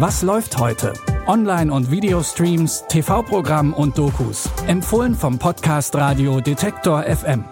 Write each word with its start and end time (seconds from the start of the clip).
Was 0.00 0.22
läuft 0.22 0.58
heute? 0.58 0.92
Online- 1.26 1.72
und 1.72 1.90
Videostreams, 1.90 2.84
TV-Programm 2.88 3.74
und 3.74 3.98
Dokus. 3.98 4.48
Empfohlen 4.68 5.12
vom 5.16 5.40
Podcast 5.40 5.92
Radio 5.96 6.40
Detektor 6.40 7.02
FM. 7.02 7.44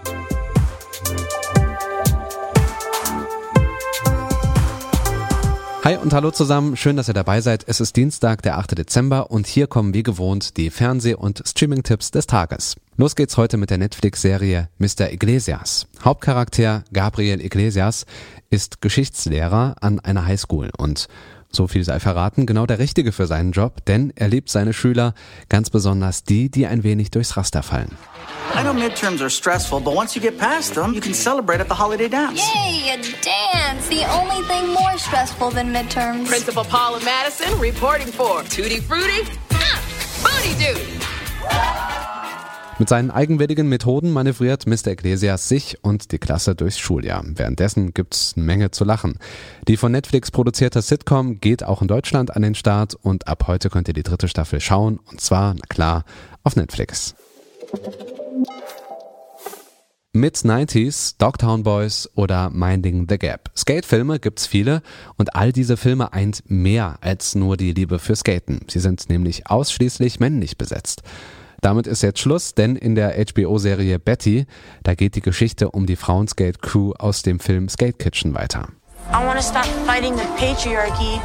Hi 5.82 5.96
und 5.96 6.12
hallo 6.14 6.30
zusammen, 6.30 6.76
schön, 6.76 6.96
dass 6.96 7.08
ihr 7.08 7.14
dabei 7.14 7.40
seid. 7.40 7.64
Es 7.66 7.80
ist 7.80 7.96
Dienstag, 7.96 8.42
der 8.42 8.58
8. 8.58 8.78
Dezember 8.78 9.32
und 9.32 9.48
hier 9.48 9.66
kommen 9.66 9.92
wie 9.92 10.04
gewohnt 10.04 10.56
die 10.56 10.70
Fernseh- 10.70 11.16
und 11.16 11.42
Streaming-Tipps 11.44 12.12
des 12.12 12.28
Tages. 12.28 12.76
Los 12.96 13.16
geht's 13.16 13.36
heute 13.36 13.56
mit 13.56 13.70
der 13.70 13.78
Netflix-Serie 13.78 14.68
Mr. 14.78 15.12
Iglesias. 15.12 15.88
Hauptcharakter 16.04 16.84
Gabriel 16.92 17.40
Iglesias 17.40 18.06
ist 18.50 18.80
Geschichtslehrer 18.80 19.74
an 19.80 19.98
einer 19.98 20.26
Highschool 20.26 20.70
und 20.78 21.08
so 21.50 21.66
viel 21.66 21.84
sei 21.84 22.00
verraten, 22.00 22.46
genau 22.46 22.66
der 22.66 22.78
Richtige 22.78 23.12
für 23.12 23.26
seinen 23.26 23.52
Job, 23.52 23.84
denn 23.86 24.12
er 24.16 24.28
liebt 24.28 24.50
seine 24.50 24.72
Schüler, 24.72 25.14
ganz 25.48 25.70
besonders 25.70 26.24
die, 26.24 26.50
die 26.50 26.66
ein 26.66 26.82
wenig 26.84 27.10
durchs 27.10 27.36
Raster 27.36 27.62
fallen. 27.62 27.96
I 28.54 28.62
know 28.62 28.72
midterms 28.72 29.20
are 29.20 29.30
stressful, 29.30 29.80
but 29.80 29.94
once 29.94 30.14
you 30.14 30.22
get 30.22 30.38
past 30.38 30.74
them, 30.74 30.94
you 30.94 31.00
can 31.00 31.14
celebrate 31.14 31.60
at 31.60 31.68
the 31.68 31.74
holiday 31.74 32.08
dance. 32.08 32.40
Yay, 32.40 32.90
a 32.90 32.96
dance! 32.96 33.88
The 33.88 34.04
only 34.12 34.42
thing 34.46 34.72
more 34.72 34.98
stressful 34.98 35.50
than 35.50 35.72
midterms. 35.72 36.26
Principal 36.26 36.64
Paula 36.64 37.00
Madison 37.04 37.58
reporting 37.60 38.08
for 38.08 38.42
Tutti 38.42 38.80
Frutti, 38.80 39.28
ah, 39.52 39.80
Booty 40.22 40.54
Duty. 40.54 41.95
Mit 42.78 42.90
seinen 42.90 43.10
eigenwilligen 43.10 43.70
Methoden 43.70 44.12
manövriert 44.12 44.66
Mr. 44.66 44.88
Iglesias 44.88 45.48
sich 45.48 45.78
und 45.82 46.12
die 46.12 46.18
Klasse 46.18 46.54
durchs 46.54 46.78
Schuljahr. 46.78 47.24
Währenddessen 47.26 47.94
gibt's 47.94 48.34
eine 48.36 48.44
Menge 48.44 48.70
zu 48.70 48.84
lachen. 48.84 49.18
Die 49.66 49.78
von 49.78 49.92
Netflix 49.92 50.30
produzierte 50.30 50.82
Sitcom 50.82 51.40
geht 51.40 51.64
auch 51.64 51.80
in 51.80 51.88
Deutschland 51.88 52.36
an 52.36 52.42
den 52.42 52.54
Start 52.54 52.94
und 52.94 53.28
ab 53.28 53.44
heute 53.46 53.70
könnt 53.70 53.88
ihr 53.88 53.94
die 53.94 54.02
dritte 54.02 54.28
Staffel 54.28 54.60
schauen 54.60 55.00
und 55.10 55.22
zwar, 55.22 55.54
na 55.54 55.64
klar, 55.70 56.04
auf 56.42 56.54
Netflix. 56.56 57.14
Mid-90s, 60.12 61.16
Dogtown 61.18 61.62
Boys 61.62 62.10
oder 62.14 62.50
Minding 62.50 63.06
the 63.08 63.18
Gap. 63.18 63.50
Skate-Filme 63.56 64.18
gibt's 64.18 64.46
viele 64.46 64.82
und 65.16 65.34
all 65.34 65.52
diese 65.52 65.78
Filme 65.78 66.12
eint 66.12 66.42
mehr 66.46 66.98
als 67.00 67.34
nur 67.34 67.56
die 67.56 67.72
Liebe 67.72 67.98
für 67.98 68.16
Skaten. 68.16 68.60
Sie 68.68 68.80
sind 68.80 69.08
nämlich 69.08 69.46
ausschließlich 69.46 70.20
männlich 70.20 70.58
besetzt. 70.58 71.02
Damit 71.66 71.88
ist 71.88 72.02
jetzt 72.02 72.20
Schluss, 72.20 72.54
denn 72.54 72.76
in 72.76 72.94
der 72.94 73.16
HBO-Serie 73.16 73.98
Betty, 73.98 74.46
da 74.84 74.94
geht 74.94 75.16
die 75.16 75.20
Geschichte 75.20 75.68
um 75.68 75.84
die 75.84 75.96
Frauenskate-Crew 75.96 76.92
aus 76.96 77.22
dem 77.22 77.40
Film 77.40 77.68
Skate 77.68 77.98
Kitchen 77.98 78.36
weiter. 78.36 78.68
I 79.10 79.26
want 79.26 79.36
to 79.36 79.42
stop 79.42 79.66
fighting 79.84 80.14
the 80.16 80.22
patriarchy 80.38 81.20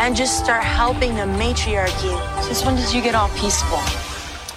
and 0.00 0.16
just 0.16 0.38
start 0.38 0.62
helping 0.62 1.16
the 1.16 1.26
matriarchy. 1.26 2.14
Since 2.40 2.64
when 2.64 2.76
did 2.76 2.92
you 2.94 3.02
get 3.02 3.16
all 3.16 3.30
peaceful? 3.30 3.80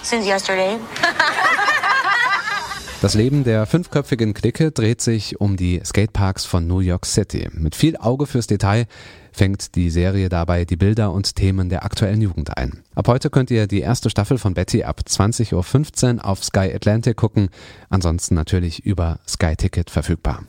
Since 0.04 0.24
yesterday. 0.24 0.78
Das 3.04 3.12
Leben 3.12 3.44
der 3.44 3.66
fünfköpfigen 3.66 4.32
Clique 4.32 4.72
dreht 4.72 5.02
sich 5.02 5.38
um 5.38 5.58
die 5.58 5.78
Skateparks 5.84 6.46
von 6.46 6.66
New 6.66 6.78
York 6.78 7.04
City. 7.04 7.50
Mit 7.52 7.74
viel 7.74 7.98
Auge 7.98 8.24
fürs 8.24 8.46
Detail 8.46 8.86
fängt 9.30 9.74
die 9.74 9.90
Serie 9.90 10.30
dabei 10.30 10.64
die 10.64 10.76
Bilder 10.76 11.12
und 11.12 11.36
Themen 11.36 11.68
der 11.68 11.84
aktuellen 11.84 12.22
Jugend 12.22 12.56
ein. 12.56 12.82
Ab 12.94 13.08
heute 13.08 13.28
könnt 13.28 13.50
ihr 13.50 13.66
die 13.66 13.80
erste 13.80 14.08
Staffel 14.08 14.38
von 14.38 14.54
Betty 14.54 14.84
ab 14.84 15.02
20.15 15.06 16.14
Uhr 16.14 16.24
auf 16.24 16.42
Sky 16.42 16.72
Atlantic 16.74 17.18
gucken, 17.18 17.50
ansonsten 17.90 18.36
natürlich 18.36 18.86
über 18.86 19.18
Sky 19.28 19.54
Ticket 19.54 19.90
verfügbar. 19.90 20.42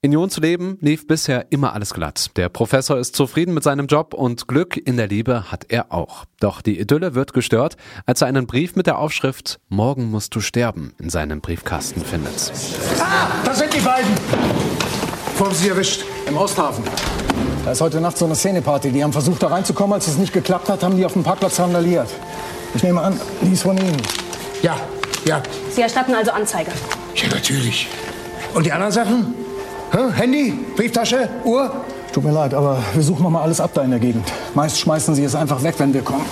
In 0.00 0.30
zu 0.30 0.40
leben 0.40 0.78
lief 0.80 1.08
bisher 1.08 1.46
immer 1.50 1.72
alles 1.72 1.92
glatt. 1.92 2.30
Der 2.36 2.48
Professor 2.48 3.00
ist 3.00 3.16
zufrieden 3.16 3.52
mit 3.52 3.64
seinem 3.64 3.88
Job 3.88 4.14
und 4.14 4.46
Glück 4.46 4.76
in 4.76 4.96
der 4.96 5.08
Liebe 5.08 5.50
hat 5.50 5.66
er 5.70 5.92
auch. 5.92 6.24
Doch 6.38 6.62
die 6.62 6.78
Idylle 6.78 7.16
wird 7.16 7.32
gestört, 7.32 7.76
als 8.06 8.20
er 8.20 8.28
einen 8.28 8.46
Brief 8.46 8.76
mit 8.76 8.86
der 8.86 9.00
Aufschrift 9.00 9.58
Morgen 9.68 10.08
musst 10.08 10.36
du 10.36 10.40
sterben 10.40 10.94
in 11.00 11.10
seinem 11.10 11.40
Briefkasten 11.40 12.00
findet. 12.04 12.52
Ah, 13.00 13.26
da 13.44 13.52
sind 13.52 13.74
die 13.74 13.80
beiden. 13.80 14.08
Wo 15.36 15.46
haben 15.46 15.54
Sie 15.56 15.64
sie 15.64 15.70
erwischt? 15.70 16.04
Im 16.28 16.36
Osthafen. 16.36 16.84
Da 17.64 17.72
ist 17.72 17.80
heute 17.80 18.00
Nacht 18.00 18.18
so 18.18 18.24
eine 18.24 18.36
Szeneparty. 18.36 18.92
Die 18.92 19.02
haben 19.02 19.12
versucht, 19.12 19.42
da 19.42 19.48
reinzukommen. 19.48 19.94
Als 19.94 20.06
es 20.06 20.16
nicht 20.16 20.32
geklappt 20.32 20.68
hat, 20.68 20.84
haben 20.84 20.96
die 20.96 21.04
auf 21.04 21.14
dem 21.14 21.24
Parkplatz 21.24 21.58
randaliert. 21.58 22.08
Ich 22.72 22.84
nehme 22.84 23.00
an, 23.00 23.20
die 23.42 23.52
ist 23.52 23.62
von 23.62 23.76
Ihnen. 23.76 24.00
Ja, 24.62 24.76
ja. 25.24 25.42
Sie 25.72 25.82
erstatten 25.82 26.14
also 26.14 26.30
Anzeige. 26.30 26.70
Ja, 27.16 27.28
natürlich. 27.30 27.88
Und 28.54 28.64
die 28.64 28.70
anderen 28.70 28.92
Sachen? 28.92 29.47
Hä? 29.90 30.10
Handy? 30.12 30.52
Brieftasche? 30.76 31.28
Uhr? 31.44 31.70
Tut 32.12 32.24
mir 32.24 32.32
leid, 32.32 32.52
aber 32.52 32.82
wir 32.94 33.02
suchen 33.02 33.22
noch 33.22 33.30
mal 33.30 33.42
alles 33.42 33.60
ab 33.60 33.70
da 33.72 33.82
in 33.82 33.90
der 33.90 33.98
Gegend. 33.98 34.30
Meist 34.54 34.78
schmeißen 34.78 35.14
sie 35.14 35.24
es 35.24 35.34
einfach 35.34 35.62
weg, 35.62 35.74
wenn 35.78 35.94
wir 35.94 36.02
kommen. 36.02 36.26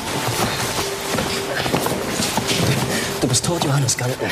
Du 3.21 3.29
bist 3.29 3.45
tot, 3.45 3.65
Johannes 3.65 3.97
Galten. 3.97 4.27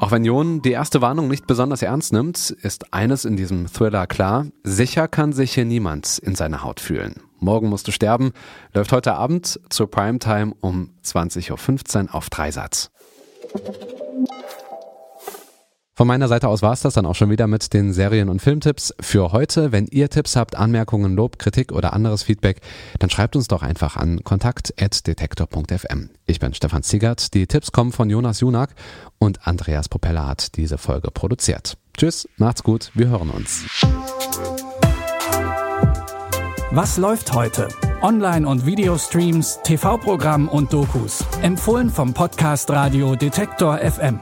Auch 0.00 0.10
wenn 0.10 0.24
Jon 0.24 0.62
die 0.62 0.72
erste 0.72 1.00
Warnung 1.00 1.28
nicht 1.28 1.46
besonders 1.46 1.82
ernst 1.82 2.12
nimmt, 2.12 2.50
ist 2.62 2.92
eines 2.92 3.24
in 3.24 3.36
diesem 3.36 3.66
Thriller 3.66 4.06
klar, 4.06 4.46
sicher 4.62 5.08
kann 5.08 5.32
sich 5.32 5.54
hier 5.54 5.64
niemand 5.64 6.18
in 6.18 6.34
seine 6.34 6.62
Haut 6.62 6.80
fühlen. 6.80 7.22
Morgen 7.40 7.68
musst 7.68 7.88
du 7.88 7.92
sterben, 7.92 8.32
läuft 8.74 8.92
heute 8.92 9.14
Abend 9.14 9.58
zur 9.70 9.90
Primetime 9.90 10.52
um 10.60 10.90
20.15 11.04 12.04
Uhr 12.04 12.14
auf 12.14 12.30
Dreisatz. 12.30 12.90
Von 15.98 16.06
meiner 16.06 16.28
Seite 16.28 16.46
aus 16.46 16.62
war 16.62 16.72
es 16.72 16.82
das 16.82 16.94
dann 16.94 17.06
auch 17.06 17.16
schon 17.16 17.28
wieder 17.28 17.48
mit 17.48 17.74
den 17.74 17.92
Serien- 17.92 18.28
und 18.28 18.40
Filmtipps 18.40 18.94
für 19.00 19.32
heute. 19.32 19.72
Wenn 19.72 19.88
ihr 19.88 20.08
Tipps 20.08 20.36
habt, 20.36 20.54
Anmerkungen, 20.54 21.16
Lob, 21.16 21.40
Kritik 21.40 21.72
oder 21.72 21.92
anderes 21.92 22.22
Feedback, 22.22 22.60
dann 23.00 23.10
schreibt 23.10 23.34
uns 23.34 23.48
doch 23.48 23.64
einfach 23.64 23.96
an 23.96 24.22
kontakt.detektor.fm. 24.22 26.10
Ich 26.24 26.38
bin 26.38 26.54
Stefan 26.54 26.84
Ziegert. 26.84 27.34
Die 27.34 27.48
Tipps 27.48 27.72
kommen 27.72 27.90
von 27.90 28.08
Jonas 28.08 28.38
Junak 28.38 28.76
und 29.18 29.44
Andreas 29.44 29.88
Propeller 29.88 30.28
hat 30.28 30.56
diese 30.56 30.78
Folge 30.78 31.10
produziert. 31.10 31.76
Tschüss, 31.96 32.28
macht's 32.36 32.62
gut, 32.62 32.92
wir 32.94 33.08
hören 33.08 33.30
uns. 33.30 33.64
Was 36.70 36.96
läuft 36.96 37.32
heute? 37.32 37.66
Online- 38.02 38.46
und 38.46 38.64
Videostreams, 38.64 39.58
TV-Programm 39.64 40.48
und 40.48 40.72
Dokus. 40.72 41.24
Empfohlen 41.42 41.90
vom 41.90 42.14
Podcast 42.14 42.70
Radio 42.70 43.16
Detektor 43.16 43.78
FM. 43.78 44.20